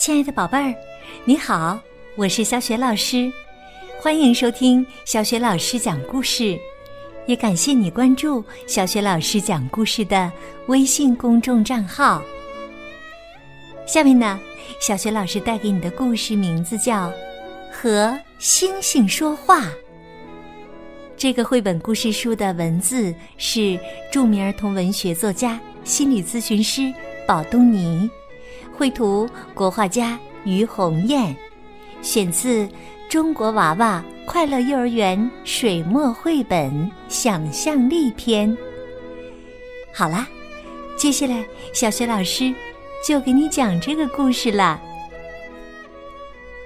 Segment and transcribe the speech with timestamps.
[0.00, 0.74] 亲爱的宝贝儿，
[1.26, 1.78] 你好，
[2.16, 3.30] 我是小雪老师，
[4.00, 6.58] 欢迎收听小雪老师讲故事，
[7.26, 10.32] 也感谢你关注小雪老师讲故事的
[10.68, 12.22] 微信公众账号。
[13.86, 14.40] 下面呢，
[14.80, 17.08] 小雪老师带给你的故事名字叫
[17.70, 19.66] 《和星星说话》。
[21.14, 23.78] 这个绘本故事书的文字是
[24.10, 26.90] 著名儿童文学作家、心理咨询师
[27.26, 28.08] 宝东尼，
[28.80, 31.36] 绘图国画家于红艳，
[32.00, 32.66] 选自
[33.10, 38.50] 《中国娃娃快乐幼儿园水墨绘本想象力篇》。
[39.94, 40.26] 好啦，
[40.96, 41.44] 接下来
[41.74, 42.54] 小学老师
[43.06, 44.80] 就给你讲这个故事了。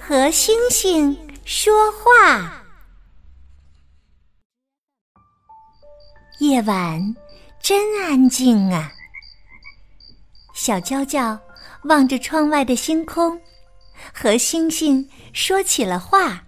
[0.00, 2.60] 和星星说话。
[6.40, 7.14] 夜晚
[7.62, 8.90] 真安静啊！
[10.54, 11.38] 小娇娇
[11.84, 13.40] 望着窗外的星空，
[14.12, 16.42] 和星星说起了话。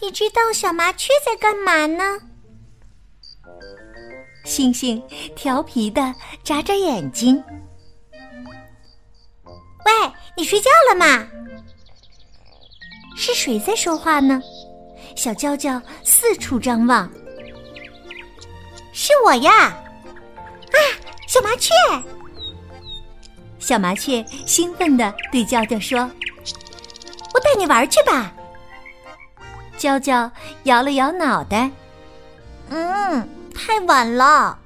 [0.00, 2.18] 你知道小麻雀在干嘛呢？
[4.44, 5.02] 星星
[5.34, 7.42] 调皮的眨眨眼睛。
[9.44, 11.26] 喂，你睡觉了吗？
[13.16, 14.40] 是谁在说话呢？
[15.16, 17.10] 小娇娇四处张望。
[18.92, 19.64] 是我呀！
[19.64, 20.78] 啊，
[21.26, 21.72] 小麻雀！
[23.68, 25.98] 小麻雀兴奋地对娇娇说
[27.34, 28.32] ：“我带你玩去吧。”
[29.76, 31.70] 娇娇摇了摇脑袋
[32.72, 34.58] ：“嗯，太晚了。”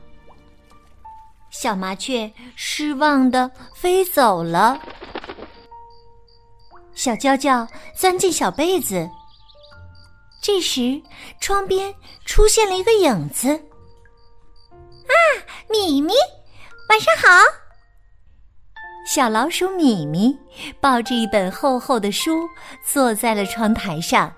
[1.51, 4.81] 小麻雀失望的飞走了。
[6.95, 7.67] 小娇娇
[7.97, 9.11] 钻进小被子，
[10.41, 11.03] 这时
[11.41, 11.93] 窗边
[12.25, 13.49] 出现了一个影子。
[13.51, 15.13] 啊，
[15.69, 16.13] 米米，
[16.89, 17.29] 晚上好！
[19.15, 20.35] 小老鼠米米
[20.81, 22.49] 抱着一本厚厚的书，
[22.83, 24.33] 坐在了窗台上。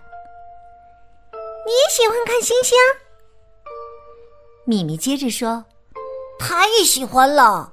[1.64, 2.76] 你也喜欢看星星？
[4.64, 5.64] 米米接着说
[6.40, 7.72] ：“太喜欢了！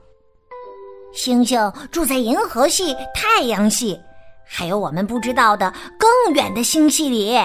[1.11, 3.99] 星星住在银河系、太阳系，
[4.45, 7.35] 还有我们不知道的更远的星系里。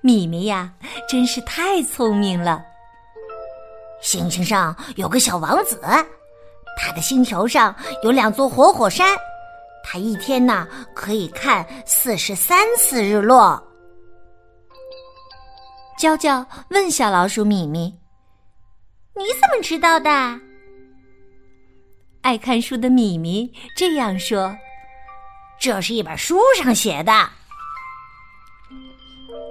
[0.00, 0.72] 米米呀，
[1.08, 2.60] 真是太聪明了。”
[4.02, 5.80] 星星上有个小王子，
[6.76, 9.16] 他的星球上有两座活火山，
[9.84, 13.62] 他一天呢可以看四十三次日落。
[15.98, 17.94] 娇娇问小老鼠米米
[19.14, 20.10] ：“你怎么知道的？”
[22.22, 24.56] 爱看书的米米这样说
[25.60, 27.12] ：“这是一本书上写的。”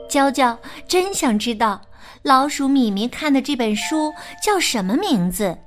[0.10, 0.58] 娇娇
[0.88, 1.80] 真想知道。
[2.22, 4.14] 老鼠米米看的这本书
[4.44, 5.58] 叫什么名字？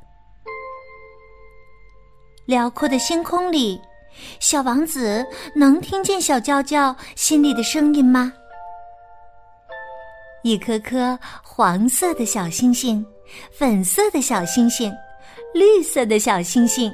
[2.46, 3.80] 辽阔的星空里，
[4.40, 8.32] 小王子能听见小娇娇心里的声音吗？
[10.42, 13.04] 一颗颗黄色的小星星，
[13.52, 14.92] 粉色的小星星，
[15.54, 16.92] 绿色的小星星，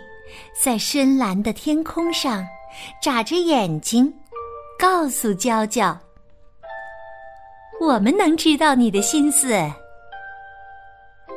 [0.62, 2.46] 在深蓝的天空上
[3.02, 4.12] 眨着眼睛，
[4.78, 5.98] 告诉娇娇。
[7.80, 9.54] 我们能知道你的心思，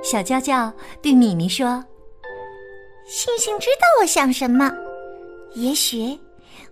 [0.04, 1.82] 小娇娇对米米说
[3.08, 4.72] ：“星星知道我想什么，
[5.54, 6.20] 也许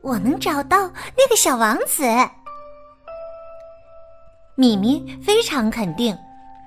[0.02, 2.04] 我能找到那个小王子。”
[4.56, 6.18] 米米非常肯定：“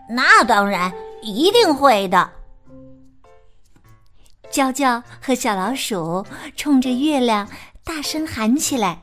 [0.09, 0.93] 那当然，
[1.23, 2.31] 一定会的。”
[4.50, 6.25] 娇娇和小老鼠
[6.56, 7.49] 冲着月亮
[7.84, 9.03] 大声喊起来。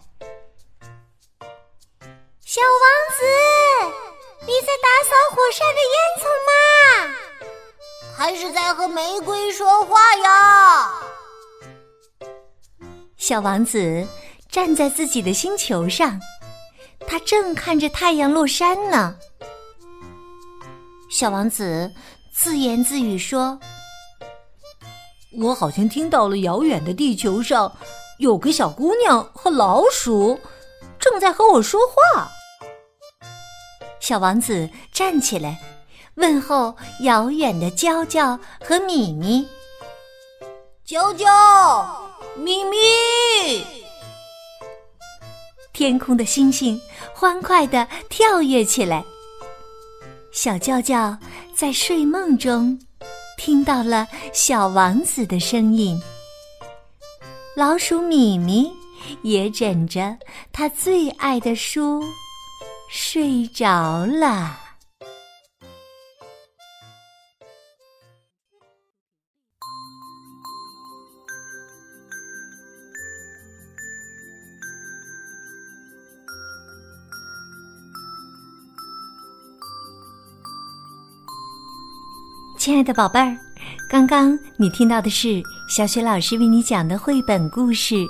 [2.45, 2.81] 小王
[3.15, 3.25] 子，
[4.41, 5.67] 你在打扫火山？
[8.29, 10.91] 还是在和玫瑰说话呀？
[13.17, 14.07] 小王子
[14.47, 16.19] 站在自己的星球上，
[17.07, 19.15] 他正看着太阳落山呢。
[21.09, 21.91] 小王子
[22.31, 23.59] 自言自语说
[25.41, 27.75] ：“我好像听到了遥远的地球上
[28.19, 30.39] 有个小姑娘和老鼠
[30.99, 32.29] 正在和我说话。”
[33.99, 35.59] 小王子站起来，
[36.19, 39.47] 问候遥远的娇娇和米米。
[40.83, 41.27] 娇娇，
[42.35, 42.77] 米米。
[45.71, 46.79] 天空的星星
[47.13, 49.01] 欢快地跳跃起来。
[50.33, 51.17] 小娇娇
[51.55, 52.77] 在睡梦中
[53.37, 55.97] 听到了小王子的声音。
[57.55, 58.69] 老鼠米米
[59.21, 60.17] 也枕着
[60.51, 62.03] 他最爱的书。
[62.89, 64.68] 睡着了。
[82.59, 83.37] 亲爱的宝贝儿，
[83.87, 87.95] 刚刚你听到的是小雪老师为你讲的绘本故事《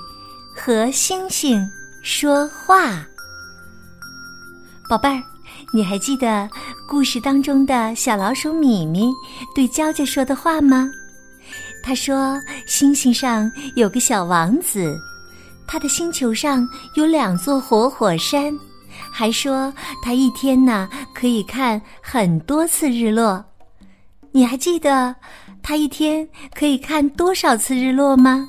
[0.55, 1.63] 和星星
[2.01, 2.93] 说话》。
[4.89, 5.21] 宝贝儿，
[5.71, 6.49] 你还记得
[6.87, 9.13] 故事当中的小老鼠米米
[9.53, 10.89] 对娇娇说的话吗？
[11.83, 14.99] 他说：“星星上有个小王子，
[15.67, 18.51] 他的星球上有两座活火山，
[19.11, 19.71] 还说
[20.01, 23.45] 他一天呢可以看很多次日落。”
[24.31, 25.15] 你还记得
[25.63, 28.47] 他一天可以看多少次日落吗，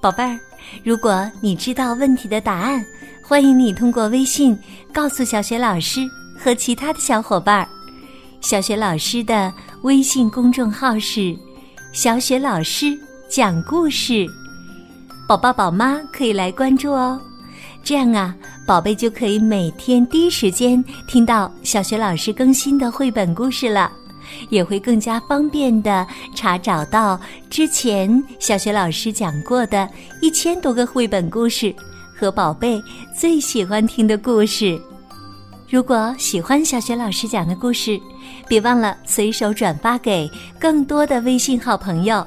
[0.00, 0.38] 宝贝儿？
[0.84, 2.84] 如果你知道问题的答案，
[3.22, 4.56] 欢迎你通过微信
[4.92, 6.00] 告诉小雪老师
[6.38, 7.68] 和其他的小伙伴儿。
[8.40, 9.52] 小雪老师的
[9.82, 11.36] 微信公众号是
[11.92, 12.96] “小雪老师
[13.28, 14.26] 讲故事”，
[15.26, 17.20] 宝宝宝妈可以来关注哦。
[17.82, 18.34] 这样啊，
[18.66, 23.90] 宝贝就可以每天第一时间听到小雪老师更新的绘本故事了。
[24.48, 27.18] 也会更加方便的查找到
[27.50, 29.88] 之前小学老师讲过的
[30.20, 31.74] 一千多个绘本故事
[32.16, 32.80] 和宝贝
[33.18, 34.80] 最喜欢听的故事。
[35.68, 38.00] 如果喜欢小学老师讲的故事，
[38.46, 42.24] 别忘了随手转发给更多的微信好朋友，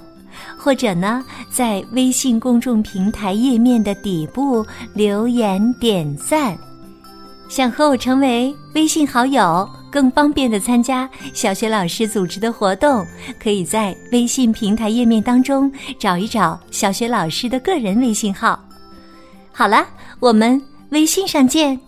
[0.58, 6.58] 或者呢，在微信公众平台页面的底部留言点赞。
[7.48, 13.04] 想和我成为微信好友，更方便的参加小学老师组织的活动，
[13.40, 18.64] 可以在微信平台页面当中找一找小学老师的个人微信号。
[19.52, 19.84] 好了，
[20.20, 20.62] 我们
[20.92, 21.87] 微信上见。